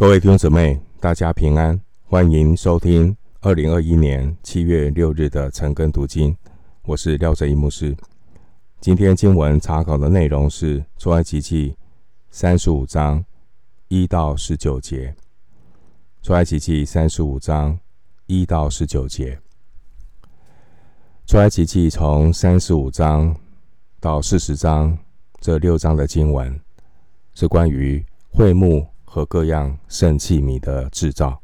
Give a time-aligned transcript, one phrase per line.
[0.00, 6.34] 各位弟兄姊妹，大家平安，欢迎收听二零二一年七月六日的晨更读经。
[6.84, 7.94] 我是廖哲一牧师。
[8.80, 11.76] 今天经文查考的内容是出埃及记
[12.30, 13.22] 三十五章
[13.88, 15.14] 一到十九节。
[16.22, 17.78] 出埃及记三十五章
[18.24, 19.38] 一到十九节。
[21.26, 23.36] 出埃及记从三十五章
[24.00, 24.96] 到四十章
[25.42, 26.58] 这六章的经文，
[27.34, 28.86] 是关于会幕。
[29.12, 31.36] 和各样圣器皿的制造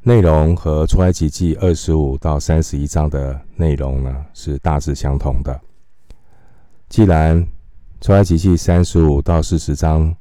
[0.00, 5.60] 内容和出埃及记二十五到三十一章的内容呢，是大致相同的。
[6.88, 7.46] 既然
[8.00, 10.16] 出埃及记三十五到四十章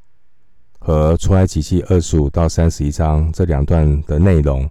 [0.77, 4.69] 和出埃及记二十五到三十一章这两段的内容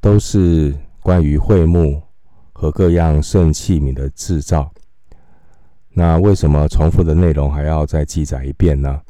[0.00, 2.00] 都是关于会幕
[2.52, 4.70] 和各样圣器皿的制造，
[5.88, 9.00] 那为什么重复的内容还要再记载一遍呢？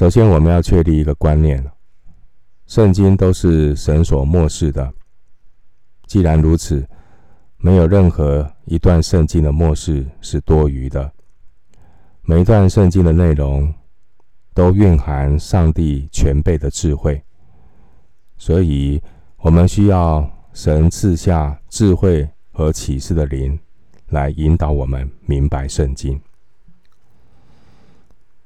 [0.00, 1.62] 首先，我们要确立一个观念：
[2.66, 4.90] 圣经都是神所默示的。
[6.06, 6.88] 既然如此，
[7.58, 11.12] 没有任何一段圣经的默示是多余的。
[12.22, 13.74] 每一段圣经的内容
[14.54, 17.22] 都蕴含上帝全备的智慧，
[18.38, 19.02] 所以
[19.36, 23.60] 我们需要神赐下智慧和启示的灵
[24.08, 26.18] 来引导我们明白圣经。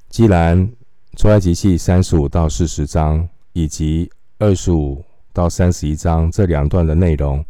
[0.08, 0.68] 既然
[1.16, 7.44] 出埃及记三十五到四十章以及二十五到三十一章这两段的内容，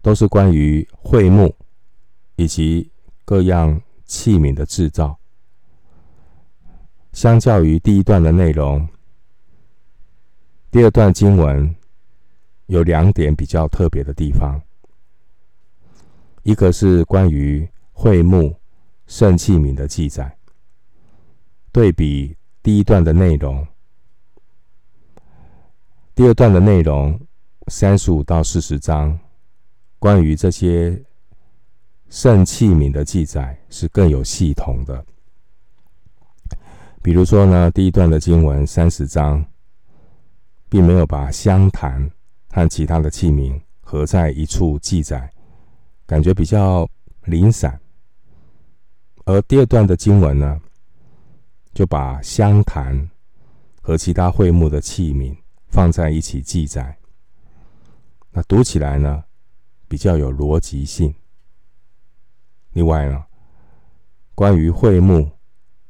[0.00, 1.54] 都是关于会幕
[2.36, 2.90] 以及
[3.24, 5.18] 各样器皿的制造。
[7.12, 8.88] 相较于第一段的内容，
[10.70, 11.74] 第二段经文
[12.66, 14.60] 有两点比较特别的地方，
[16.44, 18.56] 一个是关于会幕
[19.06, 20.39] 圣器皿的记载。
[21.72, 23.66] 对比第一段的内容，
[26.14, 27.18] 第二段的内容
[27.68, 29.18] 三十五到四十章，
[29.98, 31.00] 关于这些
[32.08, 35.04] 圣器皿的记载是更有系统的。
[37.02, 39.44] 比如说呢，第一段的经文三十章，
[40.68, 42.10] 并没有把香坛
[42.50, 45.32] 和其他的器皿合在一处记载，
[46.04, 46.86] 感觉比较
[47.26, 47.80] 零散。
[49.24, 50.60] 而第二段的经文呢，
[51.80, 53.10] 就把香坛
[53.80, 55.34] 和其他会幕的器皿
[55.68, 56.94] 放在一起记载，
[58.32, 59.24] 那读起来呢，
[59.88, 61.14] 比较有逻辑性。
[62.72, 63.24] 另外呢，
[64.34, 65.30] 关于会幕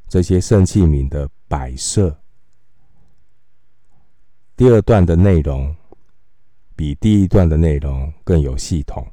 [0.06, 2.16] 这些圣器皿的摆设，
[4.56, 5.74] 第二段的内容
[6.76, 9.04] 比第一段的内容更有系统。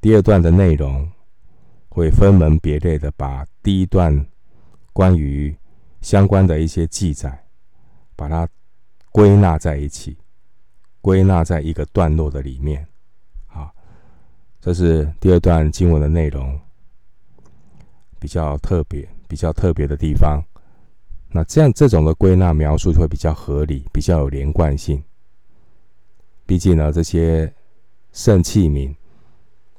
[0.00, 1.10] 第二段的内容
[1.88, 4.24] 会分门别类的把第一段。
[4.94, 5.54] 关于
[6.00, 7.44] 相关的一些记载，
[8.14, 8.48] 把它
[9.10, 10.16] 归纳在一起，
[11.00, 12.86] 归纳在一个段落的里面。
[13.46, 13.74] 好，
[14.60, 16.58] 这是第二段经文的内容，
[18.20, 20.40] 比较特别、比较特别的地方。
[21.28, 25.02] 那这样这种的归纳描述会比较合理，比较有连贯性。
[26.46, 27.52] 毕竟呢，这些
[28.12, 28.94] 圣器皿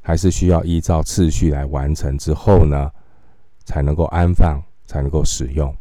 [0.01, 2.91] 还是需要依照次序来完成之后呢，
[3.63, 4.61] 才能够安放。
[4.85, 5.75] 才能够使用。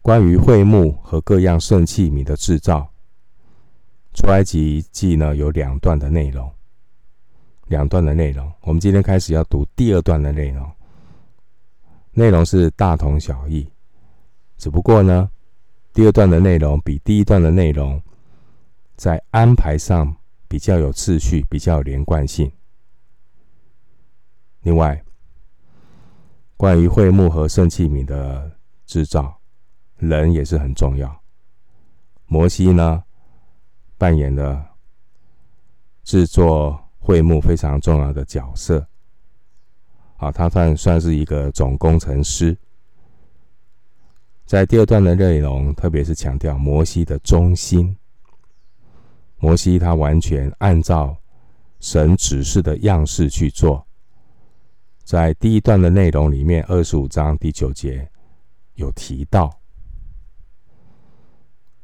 [0.00, 2.88] 关于会幕和各样圣器皿的制造，
[4.14, 6.50] 出埃及记呢有两段的内容，
[7.66, 8.50] 两段的内容。
[8.62, 10.70] 我们今天开始要读第二段的内容，
[12.12, 13.70] 内容是大同小异，
[14.56, 15.30] 只不过呢，
[15.92, 18.00] 第二段的内容比第一段的内容
[18.96, 20.16] 在安排上
[20.48, 22.50] 比较有次序，比较有连贯性。
[24.62, 25.02] 另外。
[26.58, 28.50] 关于会幕和圣器皿的
[28.84, 29.38] 制造，
[29.96, 31.22] 人也是很重要。
[32.26, 33.04] 摩西呢，
[33.96, 34.68] 扮演了
[36.02, 38.84] 制作会幕非常重要的角色。
[40.16, 42.58] 啊，他算算是一个总工程师。
[44.44, 47.96] 在第二段的内容，特别是强调摩西的忠心。
[49.36, 51.16] 摩西他完全按照
[51.78, 53.86] 神指示的样式去做。
[55.08, 58.06] 在第一段的内容里面，二十五章第九节
[58.74, 59.50] 有提到。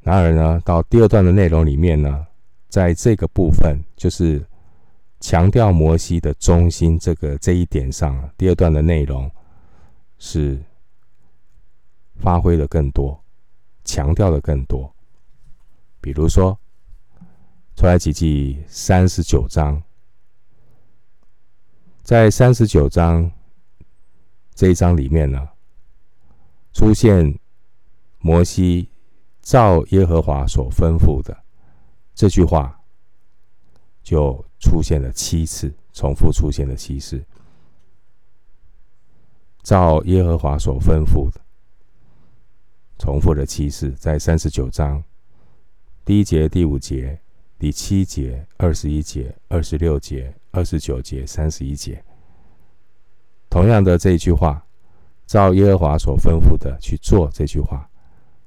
[0.03, 2.27] 然而呢，到第二段的内容里面呢，
[2.69, 4.45] 在这个部分就是
[5.21, 9.31] 强调摩西的中心这个这一点上，第二段的内容
[10.19, 10.63] 是
[12.17, 13.19] 发挥的更多，
[13.85, 14.95] 强调的更多。
[15.99, 16.61] 比如说，
[17.75, 19.83] 出来几记三十九章。
[22.05, 23.33] 在三十九章
[24.55, 25.49] 这一章里面呢，
[26.75, 27.39] 出现
[28.19, 28.91] 摩西
[29.41, 31.35] 照耶和华所吩咐的
[32.15, 32.79] 这句话，
[34.03, 37.25] 就出现了七次，重复出现了七次。
[39.63, 41.41] 照耶和华所吩咐的，
[42.99, 45.03] 重复了七次，在三十九章
[46.05, 47.19] 第一节、第五节、
[47.59, 52.03] 第七节、二十一节、二十六节、二十九节、三十一节，
[53.51, 54.65] 同样的这一句话。
[55.27, 57.89] 照耶和华所吩咐的去做，这句话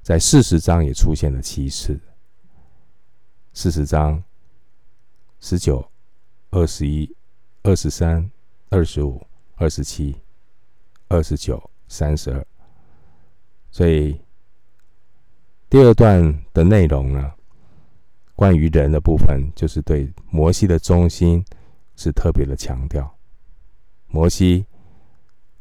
[0.00, 1.98] 在四十章也出现了七次。
[3.52, 4.22] 四十章
[5.40, 5.84] 十九、
[6.50, 7.12] 二十一、
[7.64, 8.30] 二十三、
[8.70, 9.20] 二十五、
[9.56, 10.14] 二十七、
[11.08, 12.46] 二十九、三十二。
[13.72, 14.20] 所以
[15.68, 17.32] 第二段的内容呢，
[18.36, 21.44] 关于人的部分，就是对摩西的忠心
[21.98, 23.14] 是特别的强调。
[24.06, 24.64] 摩西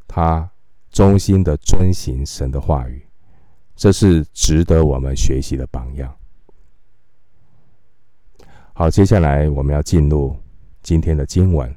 [0.08, 0.50] 他。
[0.90, 3.06] 忠心的遵行神的话语，
[3.76, 6.18] 这是值得我们学习的榜样。
[8.74, 10.36] 好，接下来我们要进入
[10.82, 11.76] 今天的经文。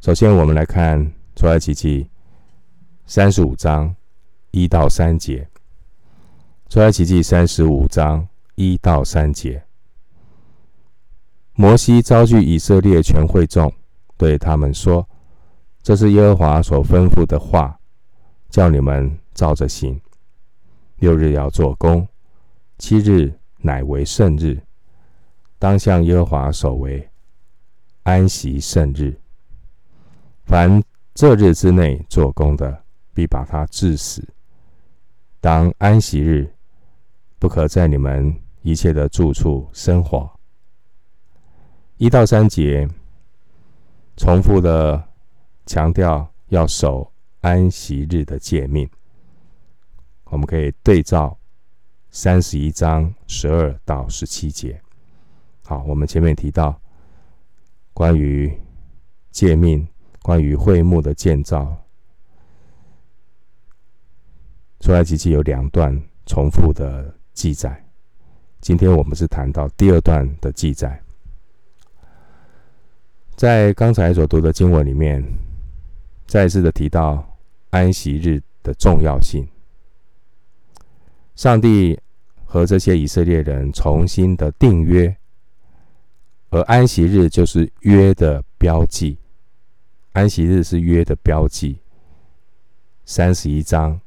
[0.00, 2.06] 首先，我们来看出埃及记
[3.06, 3.92] 三十五章
[4.52, 5.48] 一到三节。
[6.68, 9.64] 出埃及记三十五章一到三节，
[11.54, 13.72] 摩西招聚以色列全会众，
[14.16, 15.08] 对他们说
[15.82, 17.78] ：“这是耶和华所吩咐的话。”
[18.48, 19.98] 叫你们照着行。
[20.96, 22.06] 六日要做工，
[22.76, 24.60] 七日乃为圣日，
[25.58, 27.08] 当向耶和华守为
[28.02, 29.18] 安息圣日。
[30.44, 30.82] 凡
[31.14, 32.82] 这日之内做工的，
[33.14, 34.22] 必把他治死。
[35.40, 36.52] 当安息日，
[37.38, 40.30] 不可在你们一切的住处生火。
[42.02, 42.88] 一到三节，
[44.16, 45.08] 重复的
[45.66, 47.08] 强调要守。
[47.42, 48.88] 安息日的诫命，
[50.24, 51.38] 我们可以对照
[52.10, 54.80] 三十一章十二到十七节。
[55.64, 56.80] 好，我们前面提到
[57.92, 58.52] 关于
[59.30, 59.86] 诫命、
[60.22, 61.76] 关于会幕的建造，
[64.80, 67.84] 出来及记有两段重复的记载。
[68.60, 71.00] 今天我们是谈到第二段的记载，
[73.36, 75.22] 在刚才所读的经文里面，
[76.26, 77.28] 再次的提到。
[77.72, 79.48] 安息日的重要性，
[81.34, 81.98] 上帝
[82.44, 85.16] 和这些以色列人重新的订约，
[86.50, 89.16] 而安息日就是约的标记。
[90.12, 91.78] 安息日是约的标记。
[93.06, 93.98] 三十一章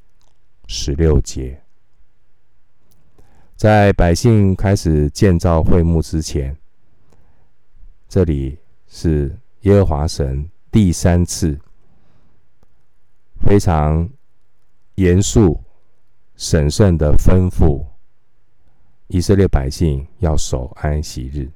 [0.68, 1.60] 十六节，
[3.56, 6.56] 在百姓开始建造会幕之前，
[8.07, 8.60] 这里
[8.97, 11.59] 是耶和华神第三次。
[13.42, 14.09] 非常
[14.95, 15.62] 严肃、
[16.38, 17.86] 审慎的吩咐
[19.07, 21.51] 以色列百姓要守安息日。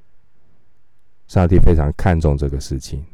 [1.30, 3.06] 上帝非常看重这个事情，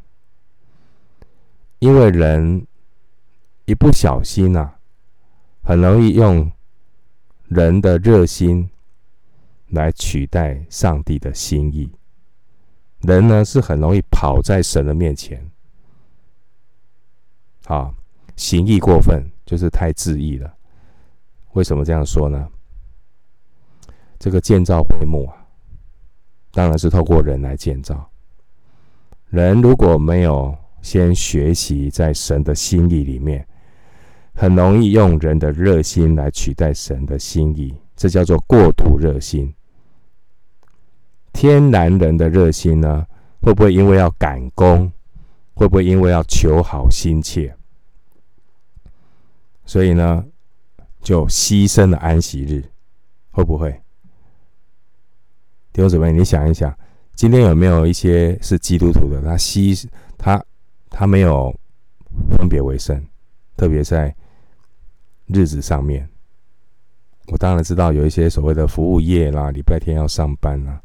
[1.78, 2.66] 因为人
[3.66, 4.80] 一不小心、啊，
[5.62, 6.52] 很容易用
[7.48, 8.68] 人的热心
[9.68, 11.92] 来取代上帝的心意。
[13.06, 15.50] 人呢，是很容易跑在神的面前，
[17.66, 17.94] 啊。
[18.38, 20.54] 行义过分，就是太自义了。
[21.54, 22.50] 为什么这样说呢？
[24.20, 25.48] 这个建造会幕啊，
[26.52, 28.12] 当然是透过人来建造。
[29.30, 33.48] 人如果没有先学习在神的心意里面，
[34.34, 39.56] 很容易用人的热心来取代神的心意，这叫做过度热心。
[41.36, 43.06] 天然人的热心呢，
[43.42, 44.90] 会不会因为要赶工，
[45.54, 47.54] 会不会因为要求好心切？
[49.66, 50.26] 所以呢，
[51.02, 52.64] 就牺牲了安息日，
[53.32, 53.70] 会不会？
[55.74, 56.74] 弟兄姊妹，你想一想，
[57.16, 59.22] 今天有没有一些是基督徒的？
[59.22, 59.86] 他牺
[60.18, 60.42] 他
[60.90, 61.54] 他没有
[62.38, 63.06] 分别为圣，
[63.58, 64.16] 特别在
[65.26, 66.08] 日子上面。
[67.28, 70.82] 我当然知道有一些所谓的服务业啦，礼拜天要上班啦。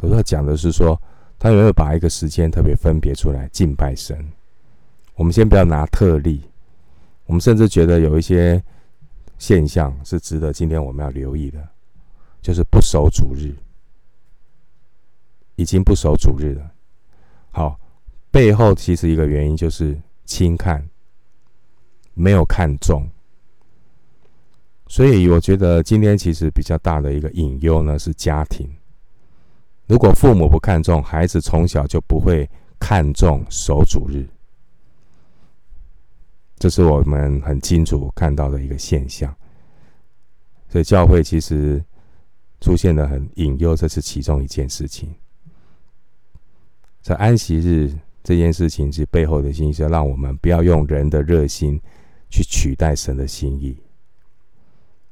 [0.00, 0.98] 可是他讲的是说，
[1.38, 4.16] 他有没有把一个时间特别分别出来敬拜神？
[5.14, 6.40] 我们先不要拿特例。
[7.26, 8.64] 我们甚至觉得有一些
[9.36, 11.62] 现象是值得今天我们要留意的，
[12.40, 13.54] 就是不守主日，
[15.56, 16.72] 已经不守主日了。
[17.50, 17.78] 好，
[18.30, 20.82] 背后其实一个原因就是轻看，
[22.14, 23.06] 没有看重。
[24.88, 28.66] 所以我觉得今天其实比较大的一个隐忧呢，是家庭。
[29.90, 34.24] 如果父母不看重，孩子从小就不会看重守主日。
[36.60, 39.34] 这是我们很清楚看到的一个现象，
[40.68, 41.84] 所以教会其实
[42.60, 45.12] 出现的很隐忧，这是其中一件事情。
[47.02, 47.92] 在安息日
[48.22, 51.80] 这件事情，是背后的心意是要让我们不要用人的热心
[52.28, 53.76] 去取代神的心意。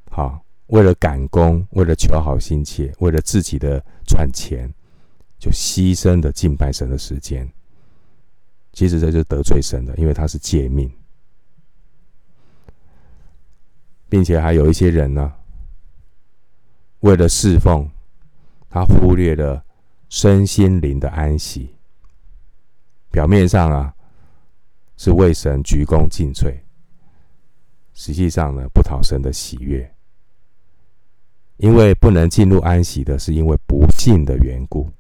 [0.09, 4.73] 好，为了赶工，为了求好心切，为了自己的赚钱，
[5.39, 7.51] 就牺牲的敬拜神的时间。
[8.73, 10.93] 其实这就是得罪神的，因为他是诫命，
[14.09, 15.33] 并且还有一些人呢，
[17.01, 17.89] 为了侍奉，
[18.69, 19.65] 他忽略了
[20.09, 21.75] 身心灵的安息。
[23.11, 23.95] 表面上啊，
[24.99, 26.55] 是为神鞠躬尽瘁，
[27.95, 29.91] 实际上呢，不讨神的喜悦。
[31.59, 34.91] 因为不能进入安息的，是因为不信的缘故，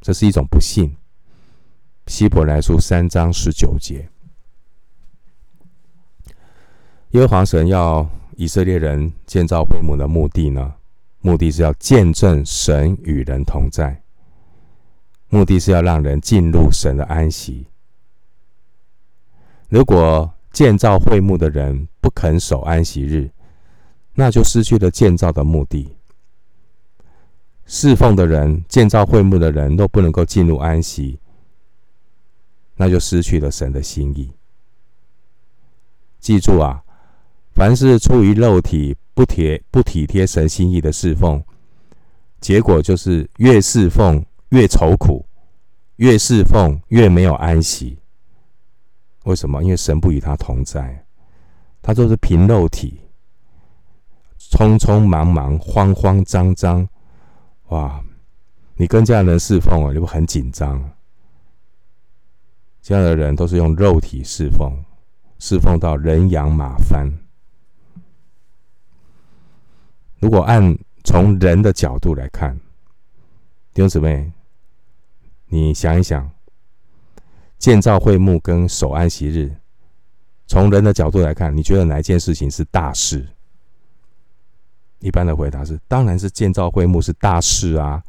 [0.00, 0.96] 这是一种不信。
[2.06, 4.08] 希伯来书三章十九节，
[7.10, 10.74] 耶和华神要以色列人建造会幕的目的呢，
[11.20, 14.00] 目的是要见证神与人同在。
[15.30, 17.66] 目的是要让人进入神的安息。
[19.68, 23.28] 如果建造会幕的人不肯守安息日，
[24.14, 25.96] 那就失去了建造的目的。
[27.66, 31.18] 侍奉的人、建造会幕的人都不能够进入安息，
[32.76, 34.30] 那就失去了神的心意。
[36.20, 36.82] 记住啊，
[37.52, 41.42] 凡是出于肉体、不贴不体贴神心意的侍奉，
[42.40, 44.24] 结果就是越侍奉。
[44.50, 45.26] 越愁苦，
[45.96, 47.98] 越侍奉越没有安息。
[49.24, 49.64] 为什么？
[49.64, 51.04] 因为神不与他同在，
[51.82, 53.00] 他都是凭肉体，
[54.38, 56.88] 匆匆忙忙、慌慌张张。
[57.74, 58.02] 哇！
[58.76, 60.90] 你跟这样的人侍奉啊，你会很紧张。
[62.80, 64.72] 这样的人都是用肉体侍奉，
[65.38, 67.10] 侍奉到人仰马翻。
[70.20, 72.56] 如果按从人的角度来看，
[73.72, 74.30] 弟兄姊妹。
[75.46, 76.28] 你想一想，
[77.58, 79.54] 建造会幕跟守安息日，
[80.46, 83.28] 从人的角度来看，你觉得哪一件事情是大事？
[85.04, 88.02] 一般的回答是，当然是建造会幕是大事啊！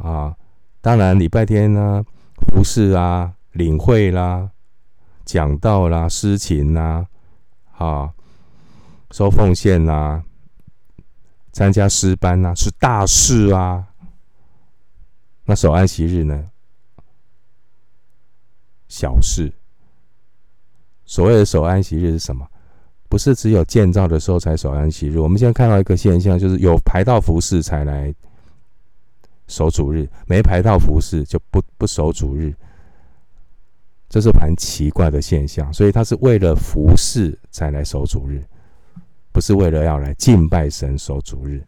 [0.00, 0.36] 啊，
[0.80, 2.04] 当然礼拜天呢，
[2.36, 4.48] 服饰啊，领会啦，
[5.24, 7.04] 讲道啦，诗琴啦，
[7.76, 8.14] 啊，
[9.10, 10.22] 收奉献啦，
[11.50, 13.88] 参加诗班呐，是大事啊！
[15.46, 16.50] 那守安息日呢？
[18.86, 19.52] 小事。
[21.04, 22.46] 所谓的守安息日是什么？
[23.08, 25.18] 不是只有建造的时候才守安息日。
[25.18, 28.14] 我们现在看到一个现象，就是有排到服饰才来
[29.46, 32.54] 守主日，没排到服饰就不不守主日。
[34.10, 35.72] 这是蛮奇怪的现象。
[35.72, 38.42] 所以他是为了服事才来守主日，
[39.32, 41.62] 不是为了要来敬拜神守主日。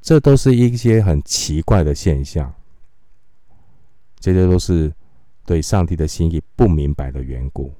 [0.00, 2.52] 这都是一些很奇怪的现象。
[4.18, 4.92] 这些都是
[5.44, 7.72] 对上帝的心意不明白的缘故。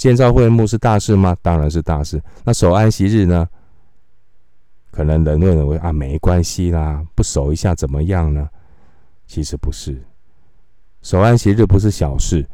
[0.00, 1.36] 建造会幕是大事吗？
[1.42, 2.22] 当然是大事。
[2.42, 3.46] 那守安息日呢？
[4.90, 8.48] 可能人认为啊，没关系啦，不守一下怎么样呢？
[9.26, 10.02] 其实不是，
[11.02, 12.48] 守安息日不是小事，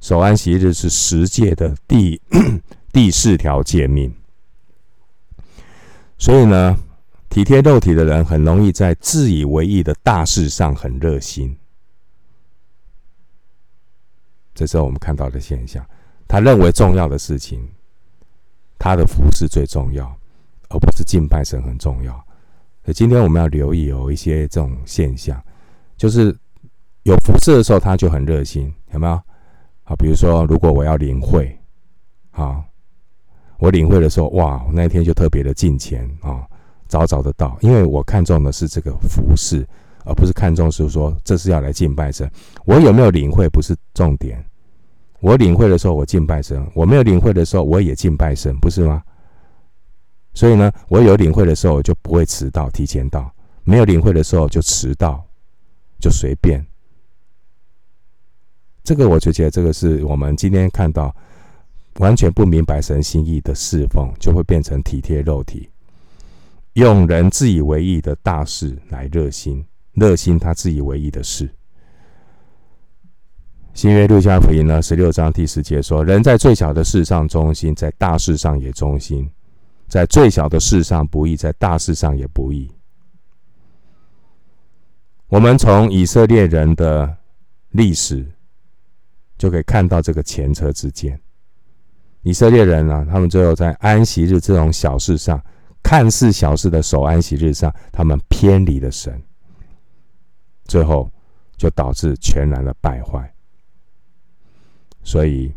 [0.00, 2.22] 守安息日是十诫的第
[2.92, 4.14] 第四条诫命。
[6.16, 6.78] 所以呢，
[7.28, 11.58] 体贴肉体的人很容易在自以为意的大事上很热心。
[14.54, 15.84] 这是我们看到的现象。
[16.34, 17.64] 他认为重要的事情，
[18.76, 20.04] 他的服饰最重要，
[20.68, 22.12] 而不是敬拜神很重要。
[22.82, 25.40] 所以今天我们要留意有一些这种现象，
[25.96, 26.36] 就是
[27.04, 29.12] 有服饰的时候他就很热心，有没有？
[29.84, 31.56] 啊，比如说如果我要领会，
[32.32, 32.64] 啊，
[33.58, 36.44] 我领会的时候，哇，我那天就特别的敬虔啊，
[36.88, 39.64] 早早的到，因为我看重的是这个服饰。
[40.06, 42.28] 而不是看重是说，这是要来敬拜神，
[42.66, 44.44] 我有没有领会不是重点。
[45.24, 49.02] 我领会的时候我敬拜神，我没有领会的时候我也敬拜神，不是吗？
[50.34, 53.22] 所以呢，我有领会的时候我就不会迟到，提前到；
[53.62, 55.24] 没有领会的时候就迟到，
[55.98, 56.62] 就随便。
[58.82, 61.16] 这个我就觉得这个是我们今天看到
[62.00, 65.70] 完全不明白神心意的侍奉，就会变成体贴肉体，
[66.74, 69.64] 用人自以为意的大事来热心。
[69.94, 71.48] 热心他自以为意的事。
[73.74, 79.28] 新约路加福音呢，十六章第十节说：“人在最小的事上忠心，在大事上也忠心；
[79.88, 82.70] 在最小的事上不义，在大事上也不义。”
[85.26, 87.16] 我们从以色列人的
[87.70, 88.24] 历史
[89.36, 91.20] 就可以看到这个前车之鉴。
[92.22, 95.42] 以色列人呢、啊，他们最后在安息日这种小事上
[95.82, 99.20] 看似小事的守安息日上，他们偏离了神，
[100.66, 101.10] 最后
[101.56, 103.33] 就导致全然的败坏。
[105.04, 105.52] 所以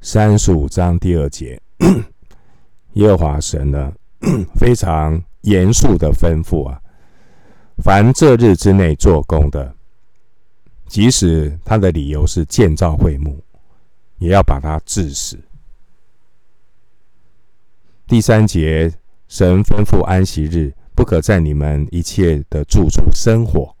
[0.00, 1.60] 三十五章第二节，
[2.94, 3.92] 耶和华神呢
[4.58, 6.80] 非常严肃的吩咐啊，
[7.84, 9.74] 凡这日之内做工的，
[10.86, 13.38] 即使他的理由是建造会幕，
[14.18, 15.38] 也要把他治死。
[18.06, 18.92] 第三节，
[19.28, 23.74] 神吩咐安息日不可在你们一切的住处生火。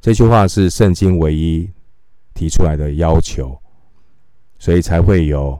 [0.00, 1.68] 这句话是圣经唯一
[2.36, 3.58] 提出来的要求，
[4.58, 5.58] 所以才会有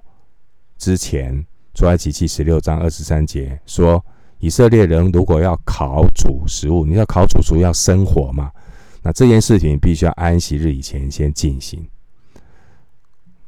[0.77, 4.05] 之前出埃及记十六章二十三节说，
[4.39, 8.53] 以色列人如果要烤煮食物，你要烤煮食要生火嘛？
[9.03, 11.89] 那这件事情必须要安息日以前先进行。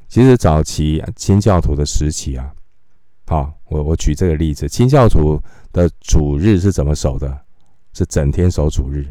[0.09, 2.53] 其实早期清教徒的时期啊。
[3.27, 5.39] 好，我我举这个例子，清教徒
[5.71, 7.39] 的主日是怎么守的？
[7.93, 9.05] 是整天守主日，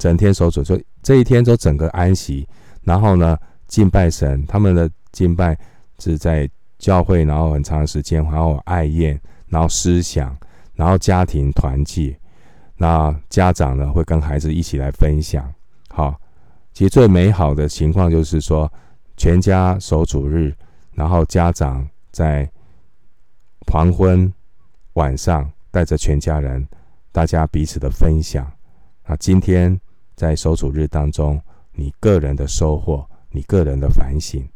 [0.00, 2.44] 整天守主，就这一天都整个安息。
[2.82, 3.38] 然后呢，
[3.68, 5.56] 敬拜神，他们的敬拜
[6.00, 10.36] 是在教会，然后很长时间，然后爱宴，然后思想，
[10.74, 12.16] 然后家庭团聚。
[12.76, 15.52] 那家长呢会跟孩子一起来分享。
[15.90, 16.18] 好，
[16.72, 18.72] 其实最美好的情况就是说，
[19.16, 20.52] 全家守主日，
[20.94, 21.86] 然后家长。
[22.12, 22.50] 在
[23.68, 24.34] 黄昏
[24.94, 26.66] 晚上，带着全家人，
[27.12, 28.44] 大家彼此的分享。
[29.04, 29.80] 啊，今天
[30.20, 31.40] 在守主日当中，
[31.72, 34.46] 你个人的收获，你个人的反省，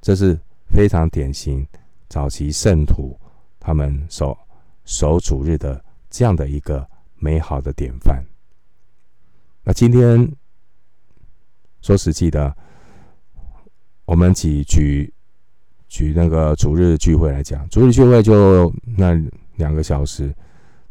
[0.00, 1.66] 这是非常典型
[2.08, 3.18] 早期圣徒
[3.58, 4.38] 他们守
[4.84, 8.24] 守主日的这样的一个美好的典范。
[9.64, 10.30] 那今天
[11.80, 12.56] 说实际的，
[14.04, 15.12] 我们几举。
[15.88, 19.20] 举那个主日聚会来讲，主日聚会就那
[19.56, 20.32] 两个小时，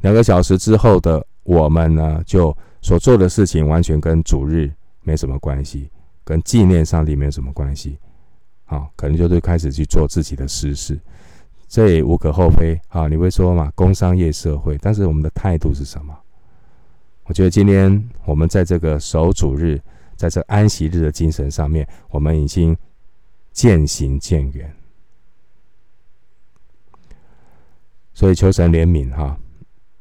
[0.01, 5.89] 两个小时之后的我们呢，就所做的事情完全跟主日没什么关系，
[6.23, 7.97] 跟纪念上帝没什么关系，
[8.65, 10.99] 啊，可能就会开始去做自己的私事，
[11.67, 13.07] 这也无可厚非啊。
[13.07, 16.17] 你会说嘛，工商业社会，但是我们的态度是什么？
[17.25, 19.79] 我觉得今天我们在这个守主日，
[20.15, 22.75] 在这安息日的精神上面，我们已经
[23.51, 24.73] 渐行渐远。
[28.13, 29.37] 所以求神怜悯哈，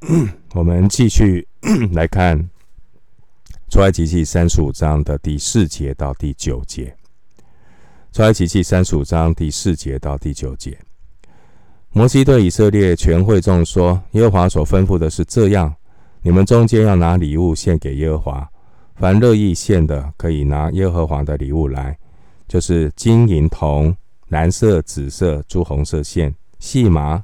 [0.55, 1.47] 我们继续
[1.93, 2.49] 来看
[3.71, 6.95] 出埃及记三十五章的第四节到第九节。
[8.13, 10.79] 出埃及记三十五章第四节到第九节，
[11.91, 15.75] 摩西对以色列全会众说：“耶和华所吩咐的是这样，
[16.23, 18.49] 你们中间要拿礼物献给耶和华，
[18.97, 21.97] 凡乐意献的，可以拿耶和华的礼物来，
[22.49, 23.95] 就是金银铜、
[24.29, 27.23] 蓝色、紫色、朱红色线、细麻。”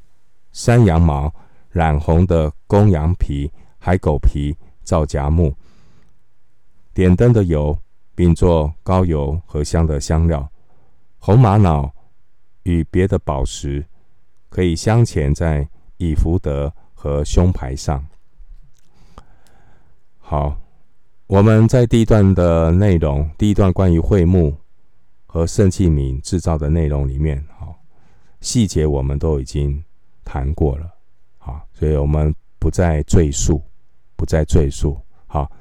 [0.52, 1.32] 山羊毛、
[1.70, 5.52] 染红的公羊皮、海狗皮、皂荚木、
[6.94, 7.76] 点灯的油，
[8.14, 10.48] 并做高油和香的香料，
[11.18, 11.92] 红玛瑙
[12.62, 13.84] 与别的宝石，
[14.48, 18.06] 可以镶嵌在以福德和胸牌上。
[20.18, 20.56] 好，
[21.26, 24.56] 我们在第一段的内容，第一段关于会幕
[25.26, 27.74] 和圣器皿制造的内容里面，好，
[28.40, 29.84] 细节我们都已经。
[30.26, 30.90] 谈过了，
[31.36, 33.62] 好，所以我们不再赘述，
[34.16, 34.98] 不再赘述。
[35.26, 35.52] 好，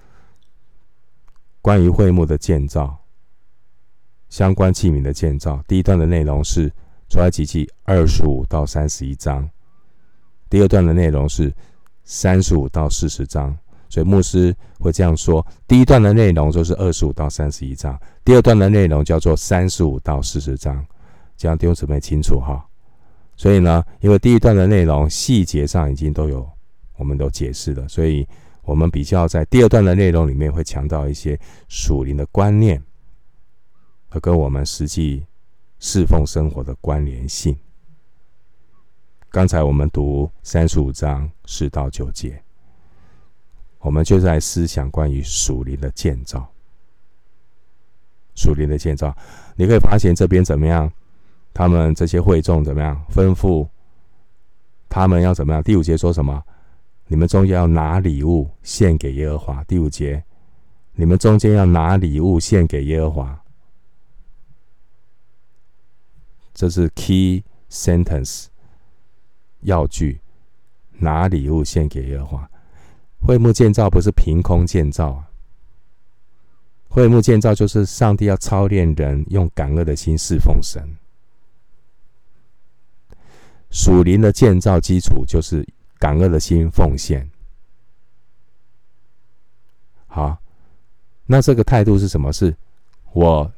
[1.63, 2.93] 关于会幕的建造，
[4.28, 6.69] 相关器皿的建造，第一段的内容是
[7.08, 9.49] 出埃及记二十五到三十一章，
[10.49, 11.54] 第二段的内容是
[12.04, 13.58] 三十五到四十章。
[13.88, 20.86] 所以牧师会这样说：第一段的内容就是二十五到三十一章，第二段的内容叫做三十五到四十章，
[21.38, 22.67] 这样弟兄姊妹清楚哈。
[23.38, 26.45] 所以呢，因为第一段的内容细节上已经都有，
[26.97, 28.28] 我们都解释了，所以
[28.63, 32.82] 我们比较在第二段的内容里面会强调一些属灵的观念
[34.10, 35.26] 和跟我们实际
[35.80, 37.56] 侍奉生活的关联性。
[39.30, 42.41] 刚才我们读三十五章四到九节，
[43.80, 46.47] 我们就在思想关于属灵的建造，
[48.36, 49.13] 属灵的建造，
[49.56, 50.91] 你可以发现这边怎么样？
[51.54, 53.04] 他们这些会众怎么样？
[53.13, 53.67] 吩咐
[54.88, 55.62] 他们要怎么样？
[55.62, 56.41] 第五节说什么？
[57.08, 59.63] 你们中间要拿礼物献给耶和华。
[59.66, 60.24] 第五节，
[60.94, 63.44] 你们中间要拿礼物献给耶和华。
[66.54, 68.46] 这是 key sentence
[69.62, 70.22] 要句，
[71.00, 72.50] 拿礼物献给耶和华。
[73.20, 75.24] 会幕建造不是凭空建造，
[76.89, 80.84] 会幕建造就是上帝要操练人用感恩的心侍奉神。
[83.72, 85.68] 属灵的建造基础就是
[86.04, 87.26] 感恩的心奉献。
[90.06, 90.38] 好，
[91.26, 92.30] 那这个态度是什么？
[92.34, 92.54] 是
[93.13, 93.50] 我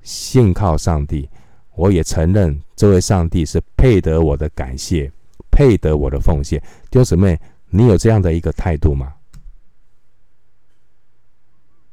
[0.00, 1.28] 信靠上帝，
[1.74, 5.10] 我也承认这位上帝是配得我的感谢，
[5.50, 6.60] 配得我的奉献。
[6.88, 7.36] 弟兄姊妹，
[7.70, 9.12] 你有这样的一个态度吗？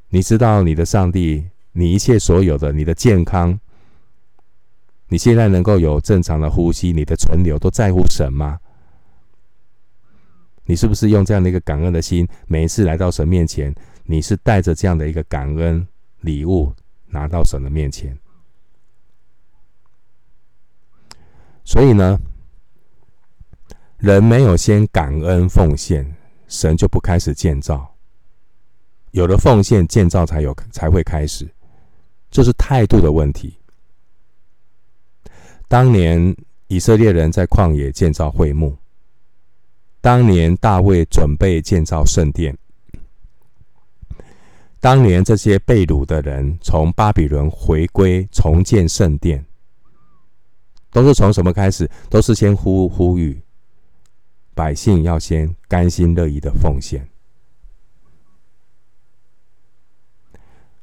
[0.10, 3.60] 你知道你的上帝，你一切所有的，你的健康，
[5.08, 8.60] 你现在能够有正常的呼吸，你的存留都在乎神吗？
[10.66, 13.74] 你是不是用这样的一个感恩的心，每一次来到神面前，
[14.06, 15.86] 你是带着这样的一个感恩
[16.22, 16.74] 礼物
[17.08, 18.18] 拿到神的面前？
[21.66, 22.20] 所以呢，
[23.98, 26.16] 人没有先感恩奉献，
[26.48, 27.96] 神就不开始建造。
[29.12, 31.48] 有了奉献，建造才有才会开始，
[32.32, 33.58] 这是态度的问题。
[35.68, 36.36] 当年
[36.68, 38.78] 以色列人在旷野建造会幕，
[40.04, 42.58] 当年大卫准备建造圣殿，
[44.82, 49.46] 当年这些被掳的人从巴比伦回归重建圣殿，
[50.92, 51.90] 都是从什么开始？
[52.10, 53.42] 都是先呼呼吁
[54.54, 57.08] 百姓要先甘心乐意的奉献。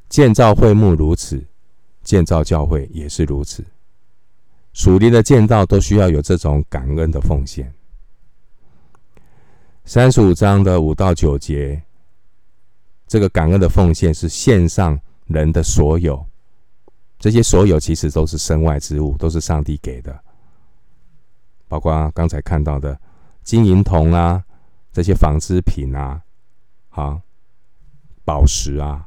[0.09, 1.44] 建造会幕如此，
[2.02, 3.62] 建造教会也是如此。
[4.72, 7.70] 属灵的建造都需要有这种感恩的奉献。
[9.84, 11.82] 三十五章的五到九节，
[13.06, 16.24] 这个感恩的奉献是献上人的所有，
[17.18, 20.16] 这些所有其实都是身外之物，都是上帝给的，
[21.66, 22.98] 包括刚才看到的
[23.42, 24.44] 金银铜啊，
[24.92, 26.22] 这些纺织品啊，
[26.88, 27.20] 好，
[28.24, 29.06] 宝石啊。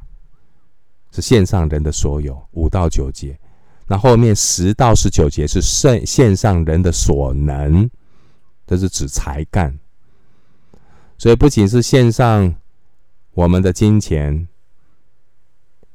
[1.10, 3.38] 是献上人的所有，五到九节，
[3.86, 7.88] 那后面十到十九节是献献上人的所能，
[8.66, 9.78] 这是指才干。
[11.18, 12.54] 所以不仅是献上
[13.32, 14.46] 我们的金钱，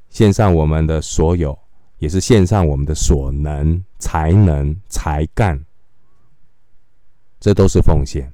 [0.10, 1.58] 献上我们的所有，
[1.97, 5.65] 也是献上我们的所能、才能、才干，
[7.39, 8.32] 这都是奉献。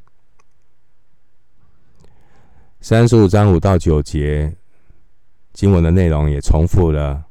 [2.81, 4.55] 三十五章五到九节。
[5.53, 7.23] 经文的内容也重复了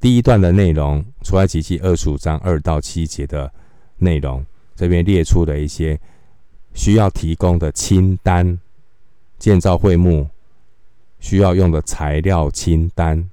[0.00, 3.52] 第一段的内容，出埃及记二十五章二到七节的
[3.98, 4.42] 内容，
[4.74, 6.00] 这边列出了一些
[6.72, 8.58] 需要提供的清单，
[9.42, 10.28] 建造会幕
[11.18, 13.28] 需要用的材料清单，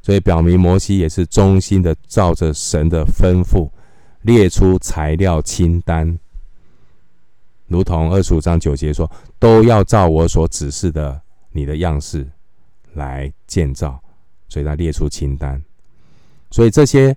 [0.00, 3.68] 所以表明摩西也是忠心的照着神的吩咐
[4.22, 6.18] 列出材料清单，
[7.66, 11.20] 如同二十五章九节说，都要照我所指示的。
[11.50, 12.26] 你的样式
[12.92, 14.00] 来建造，
[14.48, 15.60] 所以他列出清单。
[16.50, 17.16] 所以这些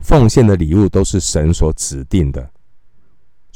[0.00, 2.50] 奉献的礼物都是神所指定的，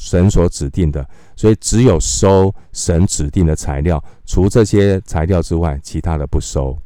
[0.03, 1.09] 神所指定的。
[1.37, 6.77] 所以只有收神指定的材料，除这些材料之外，其他的不收。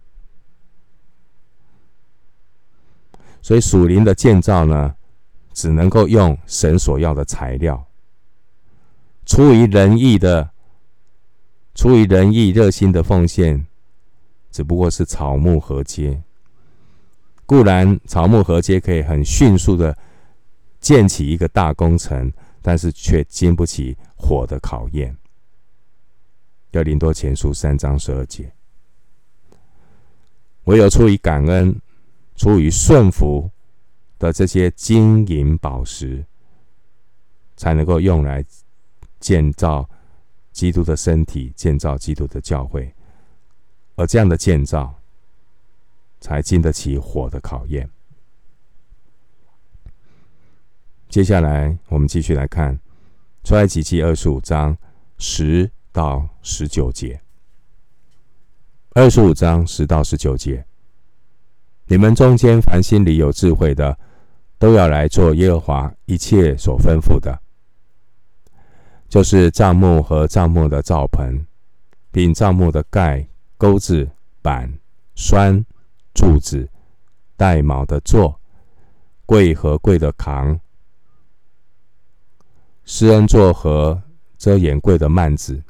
[3.40, 4.94] 所以属灵的建造呢，
[5.54, 7.86] 只能够用神所要的材料，
[9.24, 10.50] 出于仁义的。
[11.78, 13.66] 出于仁义、热心的奉献，
[14.50, 16.22] 只不过是草木合接。
[17.44, 19.94] 固然草木合接可以很迅速的
[20.80, 22.32] 建起一个大工程，
[22.66, 25.16] 但是却经不起火的考验。
[26.72, 28.52] 要林多前书三章十二节，
[30.64, 31.80] 唯有出于感恩、
[32.34, 33.48] 出于顺服
[34.18, 36.24] 的这些金银宝石，
[37.56, 38.44] 才能够用来
[39.20, 39.88] 建造。
[40.50, 42.90] 基督的身体，建造基督的教会，
[43.94, 44.98] 而这样的建造
[46.18, 47.86] 才经得起火的考验。
[51.08, 52.78] 接下来，我们继续来看
[53.44, 54.76] 出埃及记二十五章
[55.18, 57.20] 十到十九节。
[58.90, 60.64] 二十五章十到十九节，
[61.86, 63.98] 你们中间凡心里有智慧的，
[64.58, 67.38] 都要来做耶和华一切所吩咐的。
[69.08, 71.46] 就是帐幕和帐幕的罩盆，
[72.10, 74.10] 并帐幕的盖、钩子、
[74.42, 74.78] 板、
[75.14, 75.64] 栓、
[76.12, 76.68] 柱子、
[77.36, 78.40] 带卯的座、
[79.24, 80.58] 柜和柜的扛、
[82.98, 84.02] 施恩座和
[84.38, 85.62] 遮掩柜的幔子、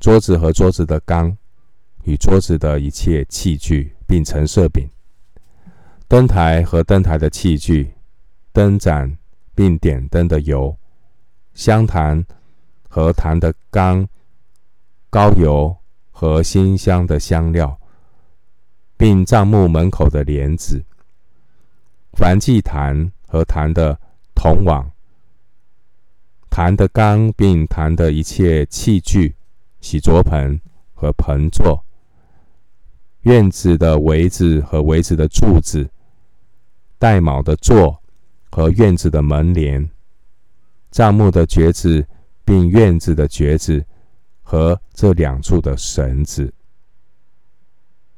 [0.00, 1.38] 桌子和桌子的缸
[2.02, 4.90] 与桌子的一切器具，并陈设饼、
[6.08, 7.94] 灯台和灯台的器具、
[8.52, 9.16] 灯盏，
[9.54, 10.76] 并点灯的油。
[11.52, 12.26] 香坛
[12.88, 14.04] 和坛的缸、
[15.10, 15.76] 膏油
[16.10, 17.78] 和馨香的香料，
[18.96, 20.80] 并帐幕门口的帘子；
[22.14, 23.96] 燔祭坛和坛的
[24.34, 24.90] 铜网、
[26.54, 29.34] 坛的缸，并坛的一切器具、
[29.80, 30.60] 洗濯盆
[30.92, 31.84] 和盆座。
[33.22, 35.90] 院子的围子和围子的柱子，
[36.96, 38.00] 带卯的座
[38.52, 39.90] 和院子的门帘，
[40.92, 42.06] 帐幕的橛子，
[42.44, 43.84] 并院子的橛子
[44.40, 46.54] 和这两处的绳子，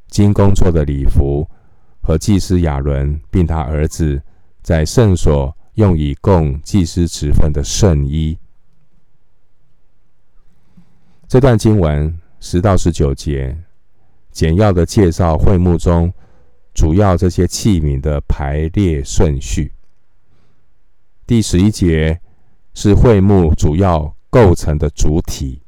[0.08, 1.48] 金工作的礼服
[2.02, 4.20] 和祭司亚伦并他儿子
[4.62, 8.36] 在圣所用以供祭司职分的圣衣。
[11.26, 13.66] 这段经文十到十九节。
[14.36, 16.12] 简要的介绍会幕中
[16.74, 19.72] 主要这些器皿的排列顺序。
[21.26, 22.20] 第十一节
[22.74, 25.62] 是会幕主要构成的主体。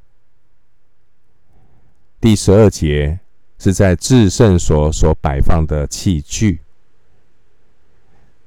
[2.21, 3.19] 第十二节
[3.59, 6.61] 是在至圣所所摆放的器具。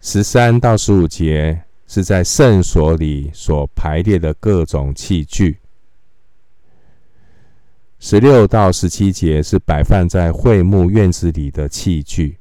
[0.03, 5.59] 十三到十五节是在圣所里所排列的各种器具。
[7.99, 12.35] 十六到十七节是摆放在会幕院子里的器具。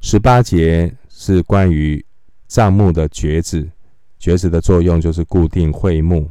[0.00, 2.02] 十八节是关于
[2.46, 3.68] 帐幕的橛子，
[4.18, 6.30] 橛子的作用就是固定会幕，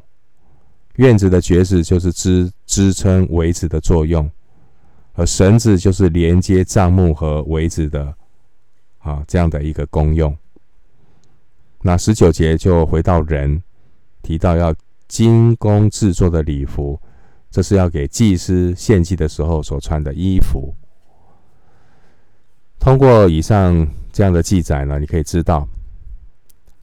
[0.95, 4.27] 院子的橛子就是支支撑围子的作用，
[5.13, 8.11] 而绳子就是连接帐幕和围子的
[9.07, 10.35] 啊这样的一个功用。
[11.81, 13.63] 那十九节就回到人，
[14.21, 14.75] 提到要
[15.07, 16.99] 精工制作的礼服。
[17.49, 20.75] 这是要给祭司献祭的时候所穿的衣服。
[22.77, 25.65] 通过以上这样的记载呢，你可以知道，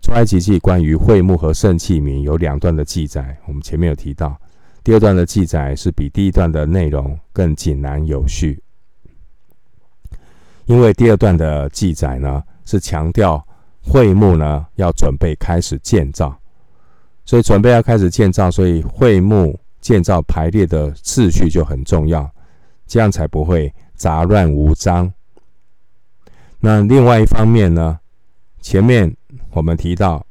[0.00, 3.36] 出埃及记关于会幕和圣器皿有两段的记载。
[3.46, 4.36] 我们前面有提到，
[4.82, 8.60] 第二段的记载是比第一段的内容更井然有序，
[10.66, 13.44] 因为第二段的记载呢是强调
[13.82, 16.36] 会幕呢要准备开始建造，
[17.24, 19.58] 所以准备要开始建造，所以会幕。
[19.84, 22.26] 建造排列的次序就很重要，
[22.86, 25.12] 这样才不会杂乱无章。
[26.58, 28.00] 那另外一方面呢，
[28.62, 29.14] 前面
[29.50, 30.24] 我们提到，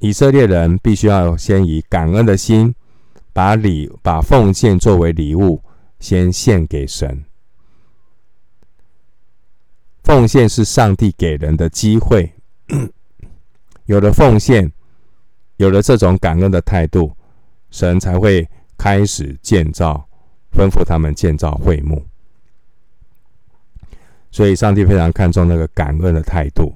[0.00, 2.74] 以色列人必须要先以感恩的心，
[3.32, 5.62] 把礼、把奉献作为礼物，
[6.00, 7.24] 先献给神。
[10.08, 12.32] 奉献是上帝给人的机会，
[13.84, 14.72] 有了奉献，
[15.58, 17.12] 有了这种感恩的态度，
[17.70, 18.48] 神才会。
[18.80, 20.08] 开始建造，
[20.52, 22.00] 吩咐他们建造会幕，
[24.30, 26.72] 所以上帝非常看重那个感恩的态度。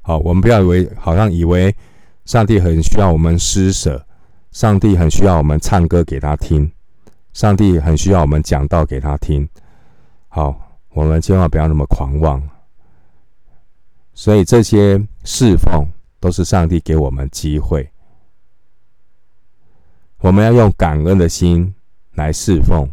[0.00, 1.76] 好，我们不要以为好像以为
[2.24, 4.02] 上帝很需要我们施舍，
[4.50, 6.72] 上帝很需要我们唱歌给他听，
[7.34, 9.46] 上帝很需要我们讲道给他听。
[10.28, 12.42] 好，我们千万不要那么狂妄。
[14.14, 15.86] 所以这些侍奉
[16.20, 17.88] 都是上帝给我们机会。
[20.18, 21.74] 我们要用感恩的心
[22.14, 22.88] 来侍奉，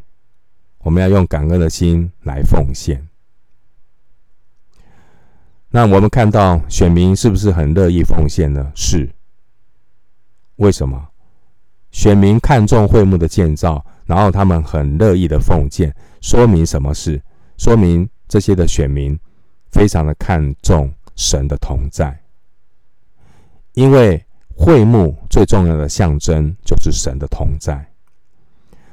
[0.80, 3.08] 我们要用感恩的心来奉献。
[5.70, 8.72] 那我们看到选民是不是很乐意奉献呢？
[8.74, 9.08] 是。
[10.56, 11.08] 为什么？
[11.92, 17.22] 选民看重会幕的建造，然后他们很乐意的奉献，说明什么事？
[17.58, 19.18] 说明这些的选民
[19.72, 22.20] 非常的看重神的同在，
[23.74, 24.26] 因为。
[24.62, 27.90] 会幕最重要的象征就是神的同在。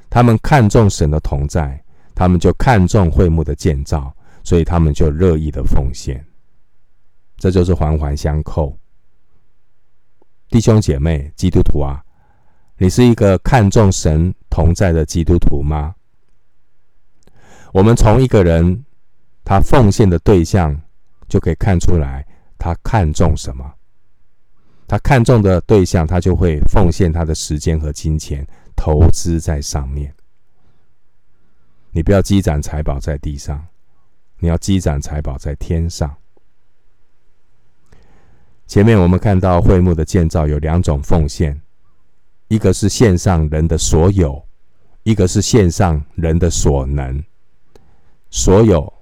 [0.08, 1.82] 他们看重神的同在，
[2.14, 6.24] 他们就看重会幕的建造，所以他们就乐意的奉献。
[7.36, 8.78] 这就是环环相扣。
[10.50, 12.00] 弟兄姐妹，基督徒啊，
[12.78, 15.96] 你是一个看重神同在的基督徒吗？
[17.72, 18.84] 我们从一个人
[19.44, 20.80] 他奉献的对象
[21.28, 22.26] 就可以看出来，
[22.58, 23.74] 他看重什么。
[24.88, 30.14] 他看重的对象，他就会奉献他的时间和金钱投资在上面。
[31.90, 33.66] 你不要积攒财宝在地上，
[34.38, 36.14] 你要积攒财宝在天上。
[38.66, 41.60] 前面我们看到会幕的建造有两种奉献，
[42.48, 44.46] 一个是献上人的所有，
[45.02, 47.24] 一个是献上人的所能。
[48.30, 48.92] 所有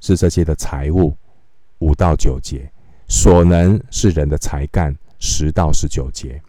[0.00, 1.16] 是这些的财物，
[1.78, 2.70] 五到九节；
[3.08, 4.96] 所能是人的才干。
[5.18, 6.42] 十到十九节，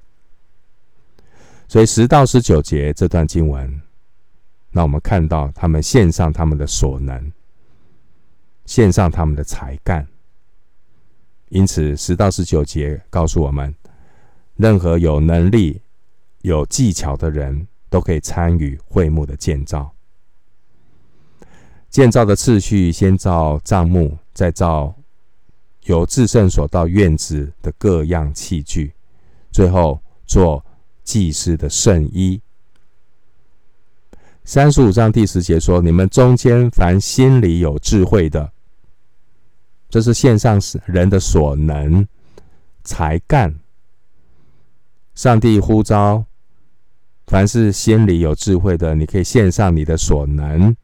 [1.70, 3.82] 所以十到十九节这段经文，
[4.72, 7.32] 那我们看到他们献上他们的所能，
[8.66, 10.06] 献上他们的才干。
[11.48, 13.74] 因此，十到十九节告诉我们，
[14.58, 15.82] 任何有能力、
[16.42, 19.90] 有技巧的人都可以参与会幕的建造。
[21.90, 24.94] 建造的次序，先造帐幕，再造
[25.88, 28.94] 由至圣所到院子的各样器具，
[29.52, 30.64] 最后做
[31.04, 32.40] 祭司的圣衣。
[34.44, 38.52] 三十五章第十节说：“你们中间凡心里有智慧的，
[39.90, 42.06] 这是献上人的所能、
[42.84, 43.54] 才干。
[45.16, 46.26] 上帝呼召，
[47.28, 50.76] 凡是心里有智慧的，你可以献上你的所能，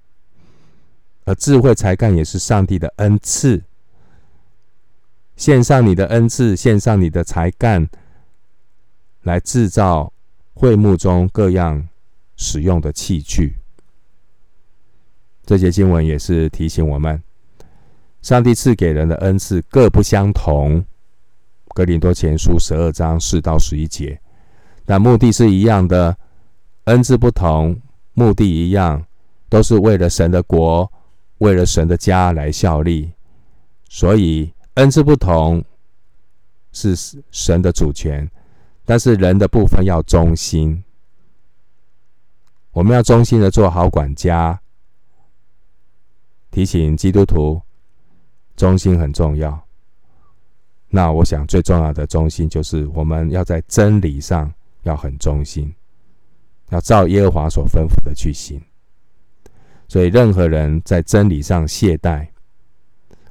[1.26, 3.62] 而智慧才干也是上帝的恩赐。”
[5.36, 7.90] 献上你的恩赐，献上你的才干，
[9.24, 10.14] 来制造
[10.54, 11.90] 会幕中各样
[12.36, 13.56] 使用的器具。
[15.44, 17.22] 这节经文也是提醒我们，
[18.22, 20.86] 上帝赐给人的恩赐各不相同。
[21.70, 24.22] 格林多前书十二章四到十一节，
[24.86, 26.16] 但目的是一样的，
[26.84, 27.76] 恩赐不同，
[28.14, 29.04] 目的一样，
[29.50, 30.90] 都是为了神的国，
[31.40, 33.12] 为了神的家来效力。
[33.90, 34.53] 所以。
[34.76, 35.64] 恩赐不同，
[36.72, 38.30] 是神的主权，
[38.86, 40.84] 但是人的部分要忠心。
[42.72, 44.60] 我们要忠心的做好管家。
[46.50, 47.62] 提醒基督徒，
[48.56, 49.60] 忠心很重要。
[50.90, 54.52] 那我想最重要的忠心，就是我们要在真理上
[54.84, 55.74] 要很忠心，
[56.70, 58.62] 要照耶和华所吩咐的去行。
[59.88, 62.28] 所以，任何人在真理上懈怠，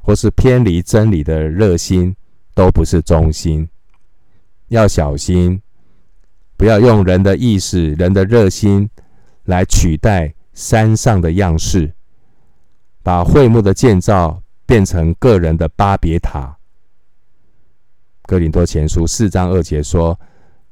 [0.02, 2.14] 或是偏离真理的热心，
[2.54, 3.68] 都不是忠心。
[4.68, 5.62] 要小心，
[6.56, 8.90] 不要用人的意识、人的热心
[9.44, 11.94] 来取代山上的样式，
[13.02, 16.56] 把会幕的建造变成个人的巴别塔。
[18.22, 20.18] 哥林多前书四章二节说：“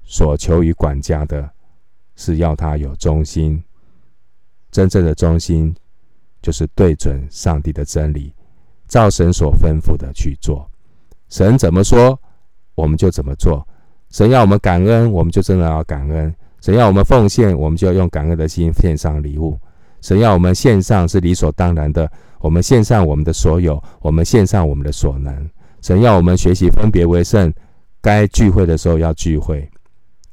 [0.03, 1.51] 所求于管家的，
[2.16, 3.62] 是要他有忠心。
[4.71, 5.75] 真正的忠心，
[6.40, 8.33] 就是对准上帝的真理。”
[8.90, 10.68] 照神所吩咐的去做，
[11.29, 12.20] 神怎么说，
[12.74, 13.66] 我们就怎么做。
[14.11, 16.29] 神要我们感恩，我们就真的要感恩；
[16.61, 19.57] 神要我们奉献，我们就要用感恩的心献上礼物。
[20.00, 25.48] 神要我们献上是理所当然的，我们献上我们的所有，我们献上我们的所能。
[25.83, 27.53] 神要我们学习分别为圣，
[28.00, 29.70] 该聚会的时候要聚会，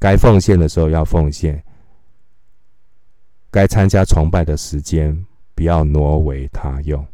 [0.00, 1.62] 该奉献的时候要奉献，
[3.52, 5.16] 该参加崇拜的时间
[5.54, 7.06] 不要挪为他用。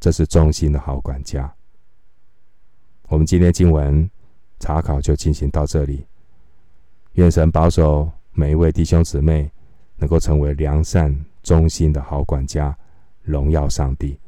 [0.00, 1.52] 这是忠心的好管家。
[3.08, 4.10] 我们今天经文
[4.58, 6.06] 查考就进行到这里。
[7.14, 9.50] 愿神保守每一位弟兄姊妹，
[9.96, 12.76] 能够成为良善忠心的好管家，
[13.22, 14.19] 荣耀上帝。